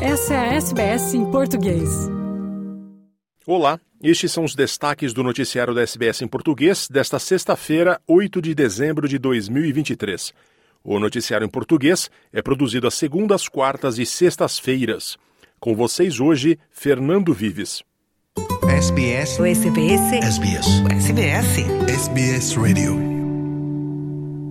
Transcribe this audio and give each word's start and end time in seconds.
Essa 0.00 0.34
é 0.34 0.36
a 0.36 0.54
SBS 0.54 1.14
em 1.14 1.30
português. 1.30 1.88
Olá, 3.46 3.80
estes 4.02 4.30
são 4.30 4.44
os 4.44 4.54
destaques 4.54 5.14
do 5.14 5.22
noticiário 5.22 5.74
da 5.74 5.80
SBS 5.82 6.20
em 6.20 6.28
português 6.28 6.86
desta 6.88 7.18
sexta-feira, 7.18 7.98
8 8.06 8.42
de 8.42 8.54
dezembro 8.54 9.08
de 9.08 9.18
2023. 9.18 10.34
O 10.84 11.00
noticiário 11.00 11.46
em 11.46 11.48
português 11.48 12.10
é 12.30 12.42
produzido 12.42 12.86
às 12.86 12.94
segundas, 12.94 13.48
quartas 13.48 13.98
e 13.98 14.04
sextas-feiras. 14.04 15.16
Com 15.58 15.74
vocês 15.74 16.20
hoje, 16.20 16.58
Fernando 16.70 17.32
Vives. 17.32 17.82
SBS. 18.68 19.38
O 19.38 19.46
SBS. 19.46 20.12
SBS. 20.12 20.66
SBS. 20.90 21.58
SBS 21.88 22.54
Radio. 22.56 23.15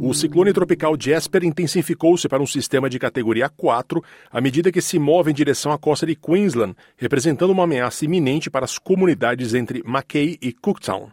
O 0.07 0.13
ciclone 0.13 0.53
tropical 0.53 0.95
Jasper 0.99 1.43
intensificou-se 1.43 2.29
para 2.29 2.39
um 2.39 2.45
sistema 2.45 2.87
de 2.87 2.99
categoria 2.99 3.49
4 3.49 4.03
à 4.29 4.39
medida 4.39 4.71
que 4.71 4.79
se 4.79 4.99
move 4.99 5.31
em 5.31 5.33
direção 5.33 5.71
à 5.71 5.79
costa 5.79 6.05
de 6.05 6.15
Queensland, 6.15 6.75
representando 6.95 7.49
uma 7.49 7.63
ameaça 7.63 8.05
iminente 8.05 8.47
para 8.47 8.65
as 8.65 8.77
comunidades 8.77 9.55
entre 9.55 9.81
Mackay 9.83 10.37
e 10.39 10.53
Cooktown. 10.53 11.09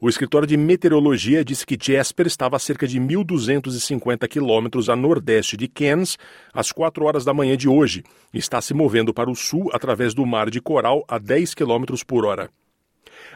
O 0.00 0.08
escritório 0.08 0.46
de 0.46 0.56
meteorologia 0.56 1.44
disse 1.44 1.66
que 1.66 1.76
Jasper 1.76 2.28
estava 2.28 2.54
a 2.54 2.60
cerca 2.60 2.86
de 2.86 3.00
1.250 3.00 4.28
quilômetros 4.28 4.88
a 4.88 4.94
nordeste 4.94 5.56
de 5.56 5.66
Cairns 5.66 6.16
às 6.52 6.70
4 6.70 7.04
horas 7.04 7.24
da 7.24 7.34
manhã 7.34 7.56
de 7.56 7.68
hoje 7.68 8.04
e 8.32 8.38
está 8.38 8.60
se 8.60 8.72
movendo 8.72 9.12
para 9.12 9.28
o 9.28 9.34
sul 9.34 9.70
através 9.72 10.14
do 10.14 10.24
Mar 10.24 10.50
de 10.50 10.60
Coral 10.60 11.04
a 11.08 11.18
10 11.18 11.52
quilômetros 11.52 12.04
por 12.04 12.24
hora. 12.24 12.48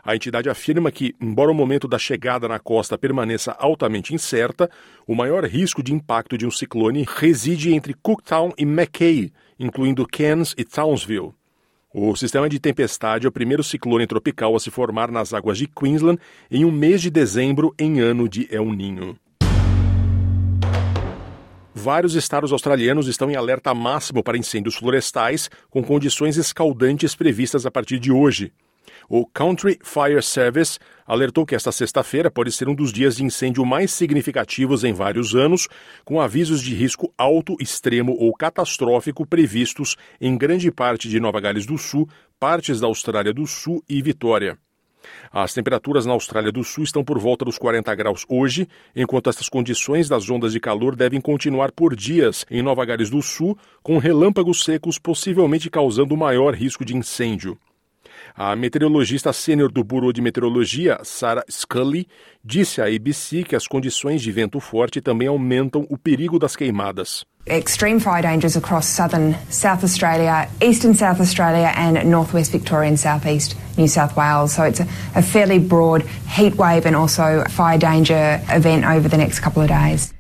A 0.04 0.14
entidade 0.14 0.48
afirma 0.48 0.90
que, 0.90 1.14
embora 1.20 1.50
o 1.50 1.54
momento 1.54 1.88
da 1.88 1.98
chegada 1.98 2.48
na 2.48 2.58
costa 2.58 2.98
permaneça 2.98 3.52
altamente 3.58 4.14
incerta, 4.14 4.70
o 5.06 5.14
maior 5.14 5.44
risco 5.44 5.82
de 5.82 5.92
impacto 5.92 6.38
de 6.38 6.46
um 6.46 6.50
ciclone 6.50 7.06
reside 7.06 7.72
entre 7.72 7.94
Cooktown 7.94 8.52
e 8.56 8.64
Mackay, 8.64 9.32
incluindo 9.58 10.06
Cairns 10.06 10.54
e 10.56 10.64
Townsville. 10.64 11.32
O 11.92 12.14
sistema 12.14 12.48
de 12.48 12.60
tempestade 12.60 13.26
é 13.26 13.28
o 13.28 13.32
primeiro 13.32 13.64
ciclone 13.64 14.06
tropical 14.06 14.54
a 14.54 14.60
se 14.60 14.70
formar 14.70 15.10
nas 15.10 15.32
águas 15.32 15.56
de 15.56 15.66
Queensland 15.66 16.20
em 16.50 16.64
um 16.64 16.70
mês 16.70 17.00
de 17.00 17.10
dezembro 17.10 17.74
em 17.78 17.98
ano 18.00 18.28
de 18.28 18.46
El 18.50 18.66
Ninho. 18.66 19.16
Vários 21.74 22.14
estados 22.14 22.52
australianos 22.52 23.06
estão 23.06 23.30
em 23.30 23.36
alerta 23.36 23.72
máximo 23.72 24.22
para 24.22 24.36
incêndios 24.36 24.74
florestais, 24.74 25.48
com 25.70 25.82
condições 25.82 26.36
escaldantes 26.36 27.14
previstas 27.14 27.64
a 27.64 27.70
partir 27.70 27.98
de 27.98 28.10
hoje. 28.10 28.52
O 29.08 29.26
Country 29.26 29.78
Fire 29.82 30.22
Service 30.22 30.78
alertou 31.06 31.46
que 31.46 31.54
esta 31.54 31.72
sexta-feira 31.72 32.30
pode 32.30 32.52
ser 32.52 32.68
um 32.68 32.74
dos 32.74 32.92
dias 32.92 33.16
de 33.16 33.24
incêndio 33.24 33.64
mais 33.64 33.90
significativos 33.90 34.84
em 34.84 34.92
vários 34.92 35.34
anos, 35.34 35.66
com 36.04 36.20
avisos 36.20 36.62
de 36.62 36.74
risco 36.74 37.12
alto, 37.16 37.56
extremo 37.60 38.14
ou 38.18 38.32
catastrófico 38.34 39.26
previstos 39.26 39.96
em 40.20 40.36
grande 40.36 40.70
parte 40.70 41.08
de 41.08 41.18
Nova 41.18 41.40
Gales 41.40 41.66
do 41.66 41.78
Sul, 41.78 42.08
partes 42.38 42.80
da 42.80 42.86
Austrália 42.86 43.32
do 43.32 43.46
Sul 43.46 43.82
e 43.88 44.02
Vitória. 44.02 44.58
As 45.32 45.54
temperaturas 45.54 46.06
na 46.06 46.12
Austrália 46.12 46.52
do 46.52 46.64
Sul 46.64 46.84
estão 46.84 47.04
por 47.04 47.18
volta 47.18 47.44
dos 47.44 47.58
40 47.58 47.94
graus 47.94 48.24
hoje, 48.28 48.68
enquanto 48.94 49.30
estas 49.30 49.48
condições 49.48 50.08
das 50.08 50.28
ondas 50.28 50.52
de 50.52 50.60
calor 50.60 50.96
devem 50.96 51.20
continuar 51.20 51.72
por 51.72 51.94
dias 51.94 52.44
em 52.50 52.62
Nova 52.62 52.84
Gales 52.84 53.10
do 53.10 53.22
Sul, 53.22 53.56
com 53.82 53.98
relâmpagos 53.98 54.64
secos 54.64 54.98
possivelmente 54.98 55.70
causando 55.70 56.16
maior 56.16 56.54
risco 56.54 56.84
de 56.84 56.96
incêndio. 56.96 57.58
A 58.36 58.54
meteorologista 58.54 59.32
sênior 59.32 59.70
do 59.70 59.82
Bureau 59.82 60.12
de 60.12 60.20
Meteorologia, 60.20 61.00
Sarah 61.02 61.44
Scully, 61.48 62.06
disse 62.44 62.80
à 62.80 62.86
ABC 62.86 63.42
que 63.42 63.56
as 63.56 63.66
condições 63.66 64.22
de 64.22 64.30
vento 64.32 64.60
forte 64.60 65.00
também 65.00 65.28
aumentam 65.28 65.86
o 65.90 65.98
perigo 65.98 66.38
das 66.38 66.56
queimadas. 66.56 67.24
Extreme 67.46 67.98
fire 67.98 68.20
dangers 68.20 68.56
across 68.56 68.86
southern 68.86 69.34
South 69.48 69.82
Australia, 69.82 70.48
eastern 70.60 70.94
South 70.94 71.18
Australia, 71.18 71.72
and 71.74 72.04
northwest 72.04 72.52
Victoria 72.52 72.90
and 72.90 72.98
southeast 72.98 73.56
New 73.78 73.88
South 73.88 74.14
Wales. 74.16 74.52
So 74.52 74.64
it's 74.64 74.80
a, 74.80 74.86
a 75.14 75.22
fairly 75.22 75.58
broad 75.58 76.02
heat 76.26 76.56
wave 76.56 76.84
and 76.84 76.94
also 76.94 77.44
fire 77.48 77.78
danger 77.78 78.38
event 78.50 78.84
over 78.84 79.08
the 79.08 79.16
next 79.16 79.40
couple 79.40 79.62
of 79.62 79.68
days. 79.68 80.12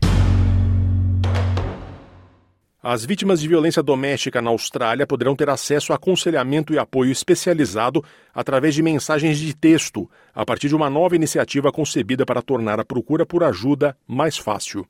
As 2.80 3.04
vítimas 3.04 3.40
de 3.40 3.48
violência 3.48 3.82
doméstica 3.82 4.40
na 4.40 4.50
Austrália 4.50 5.04
poderão 5.04 5.34
ter 5.34 5.50
acesso 5.50 5.92
a 5.92 5.96
aconselhamento 5.96 6.72
e 6.72 6.78
apoio 6.78 7.10
especializado 7.10 8.04
através 8.32 8.72
de 8.72 8.84
mensagens 8.84 9.36
de 9.36 9.52
texto, 9.52 10.08
a 10.32 10.46
partir 10.46 10.68
de 10.68 10.76
uma 10.76 10.88
nova 10.88 11.16
iniciativa 11.16 11.72
concebida 11.72 12.24
para 12.24 12.40
tornar 12.40 12.78
a 12.78 12.84
procura 12.84 13.26
por 13.26 13.42
ajuda 13.42 13.96
mais 14.06 14.38
fácil. 14.38 14.86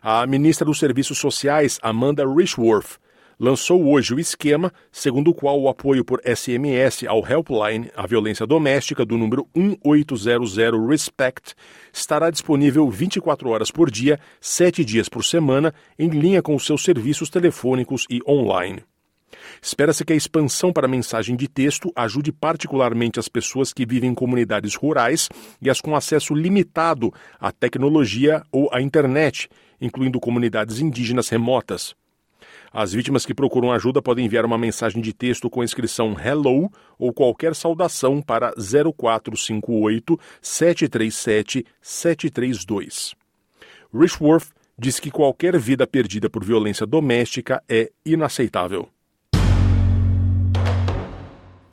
A 0.00 0.26
ministra 0.26 0.64
dos 0.64 0.78
Serviços 0.78 1.18
Sociais, 1.18 1.78
Amanda 1.82 2.24
Richworth, 2.26 2.98
lançou 3.40 3.88
hoje 3.88 4.12
o 4.12 4.20
esquema 4.20 4.70
segundo 4.92 5.30
o 5.30 5.34
qual 5.34 5.58
o 5.58 5.68
apoio 5.68 6.04
por 6.04 6.20
SMS 6.22 7.06
ao 7.08 7.26
Helpline 7.26 7.90
à 7.96 8.06
violência 8.06 8.46
doméstica 8.46 9.02
do 9.02 9.16
número 9.16 9.48
1800 9.56 10.56
RESPECT 10.86 11.54
estará 11.90 12.30
disponível 12.30 12.88
24 12.90 13.48
horas 13.48 13.70
por 13.70 13.90
dia, 13.90 14.20
7 14.40 14.84
dias 14.84 15.08
por 15.08 15.24
semana, 15.24 15.72
em 15.98 16.10
linha 16.10 16.42
com 16.42 16.54
os 16.54 16.66
seus 16.66 16.84
serviços 16.84 17.30
telefônicos 17.30 18.04
e 18.10 18.20
online. 18.28 18.84
Espera-se 19.62 20.04
que 20.04 20.12
a 20.12 20.16
expansão 20.16 20.72
para 20.72 20.88
mensagem 20.88 21.36
de 21.36 21.48
texto 21.48 21.90
ajude 21.94 22.32
particularmente 22.32 23.18
as 23.18 23.28
pessoas 23.28 23.72
que 23.72 23.86
vivem 23.86 24.10
em 24.10 24.14
comunidades 24.14 24.74
rurais 24.74 25.28
e 25.62 25.70
as 25.70 25.80
com 25.80 25.96
acesso 25.96 26.34
limitado 26.34 27.12
à 27.38 27.50
tecnologia 27.50 28.42
ou 28.52 28.68
à 28.72 28.82
internet, 28.82 29.48
incluindo 29.80 30.20
comunidades 30.20 30.80
indígenas 30.80 31.28
remotas. 31.28 31.94
As 32.72 32.92
vítimas 32.92 33.26
que 33.26 33.34
procuram 33.34 33.72
ajuda 33.72 34.00
podem 34.00 34.26
enviar 34.26 34.44
uma 34.44 34.56
mensagem 34.56 35.02
de 35.02 35.12
texto 35.12 35.50
com 35.50 35.60
a 35.60 35.64
inscrição 35.64 36.16
Hello 36.18 36.70
ou 36.96 37.12
qualquer 37.12 37.54
saudação 37.54 38.22
para 38.22 38.52
0458 38.52 40.18
737 40.40 41.66
732. 41.82 43.14
Richworth 43.92 44.50
diz 44.78 45.00
que 45.00 45.10
qualquer 45.10 45.58
vida 45.58 45.84
perdida 45.84 46.30
por 46.30 46.44
violência 46.44 46.86
doméstica 46.86 47.60
é 47.68 47.90
inaceitável. 48.06 48.88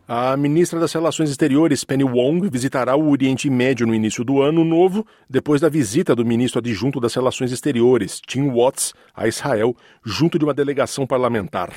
A 0.09 0.37
ministra 0.37 0.79
das 0.79 0.93
Relações 0.93 1.29
Exteriores, 1.29 1.83
Penny 1.83 2.05
Wong, 2.05 2.49
visitará 2.49 2.95
o 2.95 3.09
Oriente 3.09 3.49
Médio 3.49 3.85
no 3.85 3.93
início 3.93 4.23
do 4.23 4.41
ano 4.41 4.63
novo, 4.63 5.05
depois 5.29 5.59
da 5.59 5.67
visita 5.67 6.15
do 6.15 6.25
ministro 6.25 6.59
adjunto 6.59 7.01
das 7.01 7.13
Relações 7.13 7.51
Exteriores, 7.51 8.21
Tim 8.25 8.49
Watts, 8.49 8.93
a 9.13 9.27
Israel, 9.27 9.75
junto 10.05 10.39
de 10.39 10.45
uma 10.45 10.53
delegação 10.53 11.05
parlamentar. 11.05 11.73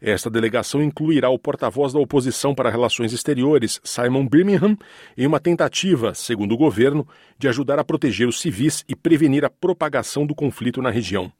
Esta 0.00 0.30
delegação 0.30 0.80
incluirá 0.80 1.30
o 1.30 1.38
porta-voz 1.38 1.92
da 1.92 1.98
oposição 1.98 2.54
para 2.54 2.70
relações 2.70 3.12
exteriores, 3.12 3.80
Simon 3.82 4.28
Birmingham, 4.28 4.76
em 5.16 5.26
uma 5.26 5.40
tentativa, 5.40 6.14
segundo 6.14 6.52
o 6.52 6.56
governo, 6.56 7.08
de 7.36 7.48
ajudar 7.48 7.80
a 7.80 7.84
proteger 7.84 8.28
os 8.28 8.40
civis 8.40 8.84
e 8.88 8.94
prevenir 8.94 9.44
a 9.44 9.50
propagação 9.50 10.24
do 10.24 10.32
conflito 10.32 10.80
na 10.80 10.90
região. 10.90 11.32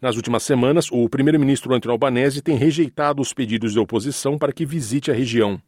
Nas 0.00 0.16
últimas 0.16 0.42
semanas, 0.42 0.88
o 0.90 1.08
primeiro-ministro 1.08 1.74
Antônio 1.74 1.92
Albanese 1.92 2.42
tem 2.42 2.56
rejeitado 2.56 3.20
os 3.20 3.32
pedidos 3.32 3.72
de 3.72 3.78
oposição 3.78 4.38
para 4.38 4.52
que 4.52 4.64
visite 4.64 5.10
a 5.10 5.14
região. 5.14 5.60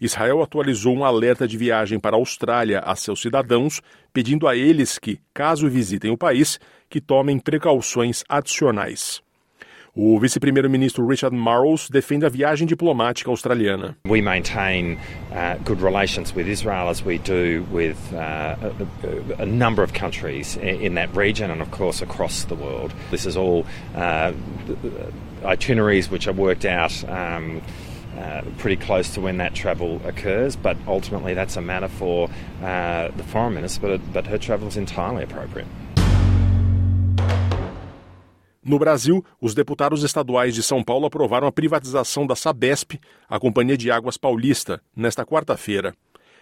Israel 0.00 0.42
atualizou 0.42 0.94
um 0.94 1.04
alerta 1.04 1.46
de 1.46 1.56
viagem 1.56 1.98
para 1.98 2.16
a 2.16 2.18
Austrália 2.18 2.80
a 2.80 2.94
seus 2.94 3.20
cidadãos, 3.20 3.80
pedindo 4.12 4.46
a 4.46 4.56
eles 4.56 4.98
que, 4.98 5.20
caso 5.32 5.68
visitem 5.68 6.10
o 6.10 6.18
país, 6.18 6.58
que 6.88 7.00
tomem 7.00 7.38
precauções 7.38 8.22
adicionais. 8.28 9.23
O 9.96 10.18
vice-primeiro-ministro 10.18 11.04
Richard 11.04 11.32
Marles 11.32 11.88
defende 11.88 12.26
a 12.26 12.30
viagem 12.30 12.66
diplomática 12.66 13.30
australiana. 13.30 13.94
We 14.06 14.20
maintain 14.20 14.98
uh, 15.32 15.56
good 15.64 15.80
relations 15.80 16.34
with 16.34 16.48
Israel 16.48 16.88
as 16.88 17.04
we 17.04 17.18
do 17.18 17.64
with 17.70 17.96
uh, 18.12 18.56
a, 19.38 19.42
a, 19.42 19.46
number 19.46 19.84
of 19.84 19.92
countries 19.92 20.56
in 20.56 20.94
that 20.94 21.14
region 21.14 21.48
and, 21.48 21.62
of 21.62 21.70
course, 21.70 22.02
across 22.02 22.42
the 22.46 22.56
world. 22.56 22.92
This 23.12 23.24
is 23.24 23.36
all 23.36 23.66
uh, 23.94 24.32
itineraries 25.44 26.10
which 26.10 26.26
are 26.26 26.32
worked 26.32 26.64
out. 26.64 27.08
Um, 27.08 27.62
uh, 28.18 28.42
pretty 28.58 28.76
close 28.76 29.14
to 29.14 29.20
when 29.20 29.38
that 29.38 29.54
travel 29.54 30.00
occurs, 30.06 30.54
but 30.54 30.76
ultimately 30.86 31.34
that's 31.34 31.56
a 31.56 31.60
matter 31.60 31.88
for 31.88 32.28
uh, 32.62 33.08
the 33.16 33.24
foreign 33.24 33.54
minister, 33.54 33.80
but, 33.80 34.12
but 34.12 34.26
her 34.26 34.38
travel 34.38 34.68
is 34.68 34.76
entirely 34.76 35.24
appropriate. 35.24 35.66
No 38.64 38.78
Brasil, 38.78 39.22
os 39.38 39.54
deputados 39.54 40.02
estaduais 40.02 40.54
de 40.54 40.62
São 40.62 40.82
Paulo 40.82 41.04
aprovaram 41.04 41.46
a 41.46 41.52
privatização 41.52 42.26
da 42.26 42.34
Sabesp, 42.34 42.98
a 43.28 43.38
Companhia 43.38 43.76
de 43.76 43.90
Águas 43.90 44.16
Paulista, 44.16 44.80
nesta 44.96 45.22
quarta-feira. 45.26 45.94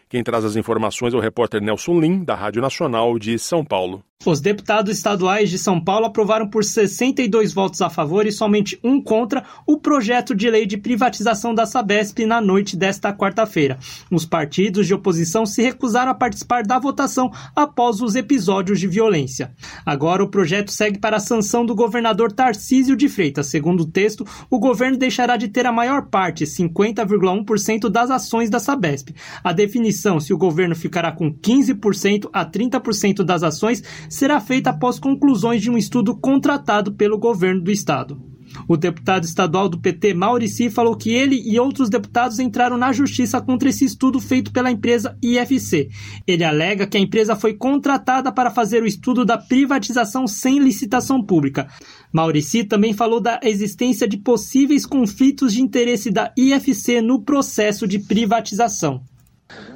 Quem 0.08 0.22
traz 0.22 0.44
as 0.44 0.54
informações 0.54 1.14
é 1.14 1.16
o 1.16 1.20
repórter 1.20 1.60
Nelson 1.60 1.98
Lim, 1.98 2.22
da 2.22 2.36
Rádio 2.36 2.62
Nacional 2.62 3.18
de 3.18 3.36
São 3.40 3.64
Paulo. 3.64 4.04
Os 4.24 4.40
deputados 4.40 4.96
estaduais 4.96 5.50
de 5.50 5.58
São 5.58 5.80
Paulo 5.80 6.06
aprovaram 6.06 6.46
por 6.46 6.62
62 6.62 7.52
votos 7.52 7.82
a 7.82 7.90
favor 7.90 8.24
e 8.24 8.30
somente 8.30 8.78
um 8.82 9.02
contra 9.02 9.42
o 9.66 9.76
projeto 9.78 10.32
de 10.32 10.48
lei 10.48 10.64
de 10.64 10.76
privatização 10.76 11.52
da 11.52 11.66
Sabesp 11.66 12.24
na 12.24 12.40
noite 12.40 12.76
desta 12.76 13.12
quarta-feira. 13.12 13.78
Os 14.12 14.24
partidos 14.24 14.86
de 14.86 14.94
oposição 14.94 15.44
se 15.44 15.60
recusaram 15.60 16.12
a 16.12 16.14
participar 16.14 16.62
da 16.62 16.78
votação 16.78 17.32
após 17.54 18.00
os 18.00 18.14
episódios 18.14 18.78
de 18.78 18.86
violência. 18.86 19.52
Agora 19.84 20.22
o 20.22 20.28
projeto 20.28 20.70
segue 20.70 20.98
para 20.98 21.16
a 21.16 21.20
sanção 21.20 21.66
do 21.66 21.74
governador 21.74 22.30
Tarcísio 22.30 22.94
de 22.94 23.08
Freitas. 23.08 23.48
Segundo 23.48 23.80
o 23.80 23.90
texto, 23.90 24.24
o 24.48 24.60
governo 24.60 24.96
deixará 24.96 25.36
de 25.36 25.48
ter 25.48 25.66
a 25.66 25.72
maior 25.72 26.06
parte, 26.06 26.44
50,1% 26.44 27.88
das 27.88 28.08
ações 28.08 28.48
da 28.48 28.60
Sabesp. 28.60 29.10
A 29.42 29.52
definição 29.52 30.20
se 30.20 30.32
o 30.32 30.38
governo 30.38 30.76
ficará 30.76 31.10
com 31.10 31.32
15% 31.32 32.30
a 32.32 32.46
30% 32.46 33.24
das 33.24 33.42
ações 33.42 33.82
será 34.12 34.38
feita 34.40 34.70
após 34.70 34.98
conclusões 34.98 35.62
de 35.62 35.70
um 35.70 35.78
estudo 35.78 36.14
contratado 36.14 36.92
pelo 36.92 37.18
governo 37.18 37.62
do 37.62 37.70
estado. 37.70 38.32
O 38.68 38.76
deputado 38.76 39.24
estadual 39.24 39.68
do 39.68 39.78
PT, 39.78 40.12
Maurici, 40.12 40.68
falou 40.68 40.94
que 40.94 41.10
ele 41.10 41.42
e 41.44 41.58
outros 41.58 41.88
deputados 41.88 42.38
entraram 42.38 42.76
na 42.76 42.92
justiça 42.92 43.40
contra 43.40 43.70
esse 43.70 43.84
estudo 43.84 44.20
feito 44.20 44.52
pela 44.52 44.70
empresa 44.70 45.16
IFC. 45.22 45.88
Ele 46.26 46.44
alega 46.44 46.86
que 46.86 46.98
a 46.98 47.00
empresa 47.00 47.34
foi 47.34 47.54
contratada 47.54 48.30
para 48.30 48.50
fazer 48.50 48.82
o 48.82 48.86
estudo 48.86 49.24
da 49.24 49.38
privatização 49.38 50.26
sem 50.26 50.58
licitação 50.58 51.24
pública. 51.24 51.66
Maurici 52.12 52.64
também 52.64 52.92
falou 52.92 53.20
da 53.20 53.40
existência 53.42 54.06
de 54.06 54.18
possíveis 54.18 54.84
conflitos 54.84 55.54
de 55.54 55.62
interesse 55.62 56.10
da 56.10 56.32
IFC 56.36 57.00
no 57.00 57.22
processo 57.22 57.86
de 57.86 57.98
privatização. 57.98 59.02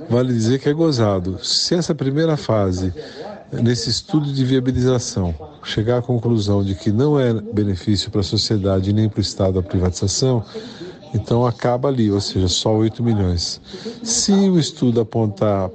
Vale 0.08 0.32
dizer 0.32 0.58
que 0.58 0.68
é 0.68 0.72
gozado. 0.72 1.42
Se 1.42 1.74
essa 1.74 1.94
primeira 1.94 2.36
fase 2.36 2.92
nesse 3.52 3.90
estudo 3.90 4.32
de 4.32 4.44
viabilização, 4.44 5.34
chegar 5.62 5.98
à 5.98 6.02
conclusão 6.02 6.62
de 6.64 6.75
que 6.75 6.90
não 6.90 7.19
é 7.19 7.32
benefício 7.32 8.10
para 8.10 8.20
a 8.20 8.25
sociedade 8.25 8.93
nem 8.93 9.08
para 9.08 9.19
o 9.19 9.22
Estado 9.22 9.58
a 9.58 9.62
privatização, 9.62 10.44
então 11.14 11.46
acaba 11.46 11.88
ali, 11.88 12.10
ou 12.10 12.20
seja, 12.20 12.48
só 12.48 12.75
8 12.75 13.02
milhões. 13.02 13.60
Se 14.02 14.32
o 14.32 14.58
estudo 14.58 15.00
apontar 15.00 15.70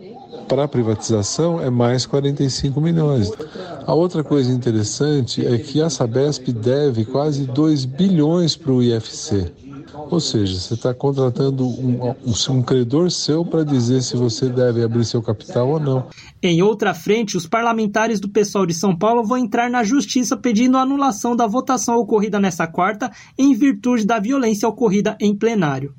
para 0.47 0.65
a 0.65 0.67
privatização, 0.67 1.61
é 1.61 1.69
mais 1.69 2.05
45 2.05 2.81
milhões. 2.81 3.31
A 3.87 3.93
outra 3.93 4.23
coisa 4.23 4.51
interessante 4.51 5.45
é 5.45 5.57
que 5.57 5.81
a 5.81 5.89
Sabesp 5.89 6.51
deve 6.51 7.05
quase 7.05 7.45
2 7.45 7.85
bilhões 7.85 8.55
para 8.55 8.71
o 8.71 8.83
IFC. 8.83 9.51
Ou 9.93 10.19
seja, 10.19 10.59
você 10.59 10.73
está 10.73 10.93
contratando 10.93 11.65
um, 11.65 12.13
um 12.49 12.61
credor 12.61 13.09
seu 13.11 13.45
para 13.45 13.63
dizer 13.63 14.01
se 14.01 14.15
você 14.15 14.49
deve 14.49 14.83
abrir 14.83 15.05
seu 15.05 15.21
capital 15.21 15.69
ou 15.69 15.79
não. 15.79 16.07
Em 16.41 16.61
outra 16.61 16.93
frente, 16.93 17.37
os 17.37 17.47
parlamentares 17.47 18.19
do 18.19 18.29
PSOL 18.29 18.65
de 18.65 18.73
São 18.73 18.97
Paulo 18.97 19.23
vão 19.23 19.37
entrar 19.37 19.69
na 19.69 19.83
justiça 19.83 20.35
pedindo 20.35 20.77
a 20.77 20.81
anulação 20.81 21.35
da 21.35 21.47
votação 21.47 21.95
ocorrida 21.95 22.39
nesta 22.39 22.67
quarta 22.67 23.11
em 23.37 23.53
virtude 23.53 24.05
da 24.05 24.19
violência 24.19 24.67
ocorrida 24.67 25.17
em 25.19 25.35
plenário. 25.35 25.93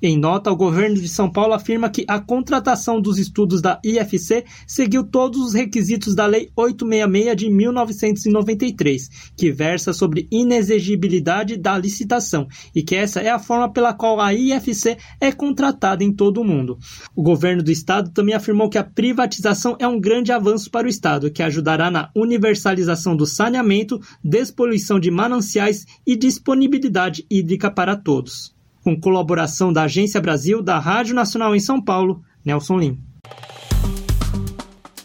Em 0.00 0.16
nota, 0.16 0.52
o 0.52 0.56
governo 0.56 0.94
de 0.94 1.08
São 1.08 1.28
Paulo 1.28 1.54
afirma 1.54 1.90
que 1.90 2.04
a 2.06 2.20
contratação 2.20 3.00
dos 3.00 3.18
estudos 3.18 3.60
da 3.60 3.80
IFC 3.84 4.44
seguiu 4.64 5.02
todos 5.02 5.40
os 5.40 5.54
requisitos 5.54 6.14
da 6.14 6.24
Lei 6.24 6.52
866 6.54 7.36
de 7.36 7.50
1993, 7.50 9.08
que 9.36 9.50
versa 9.50 9.92
sobre 9.92 10.28
inexigibilidade 10.30 11.56
da 11.56 11.76
licitação, 11.76 12.46
e 12.72 12.80
que 12.80 12.94
essa 12.94 13.20
é 13.20 13.28
a 13.28 13.40
forma 13.40 13.72
pela 13.72 13.92
qual 13.92 14.20
a 14.20 14.32
IFC 14.32 14.96
é 15.20 15.32
contratada 15.32 16.04
em 16.04 16.12
todo 16.12 16.42
o 16.42 16.44
mundo. 16.44 16.78
O 17.16 17.22
governo 17.24 17.64
do 17.64 17.72
estado 17.72 18.12
também 18.12 18.36
afirmou 18.36 18.70
que 18.70 18.78
a 18.78 18.84
privatização 18.84 19.76
é 19.80 19.88
um 19.88 19.98
grande 19.98 20.30
avanço 20.30 20.70
para 20.70 20.86
o 20.86 20.90
estado, 20.90 21.28
que 21.28 21.42
ajudará 21.42 21.90
na 21.90 22.08
universalização 22.14 23.16
do 23.16 23.26
saneamento, 23.26 24.00
despoluição 24.22 25.00
de 25.00 25.10
mananciais 25.10 25.84
e 26.06 26.14
disponibilidade 26.14 27.26
hídrica 27.28 27.68
para 27.68 27.96
todos 27.96 28.56
com 28.82 28.98
colaboração 28.98 29.72
da 29.72 29.82
Agência 29.82 30.20
Brasil, 30.20 30.62
da 30.62 30.78
Rádio 30.78 31.14
Nacional 31.14 31.54
em 31.54 31.60
São 31.60 31.80
Paulo, 31.80 32.22
Nelson 32.44 32.78
Lim. 32.78 32.98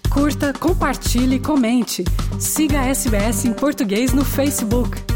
Curta, 0.10 0.54
compartilhe, 0.54 1.40
comente. 1.40 2.04
Siga 2.40 2.82
a 2.82 2.88
SBS 2.88 3.46
em 3.46 3.54
português 3.54 4.14
no 4.14 4.24
Facebook. 4.24 5.13